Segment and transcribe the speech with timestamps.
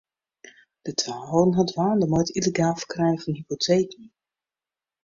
[0.81, 4.03] De twa holden har dwaande mei it yllegaal ferkrijen fan hypoteken.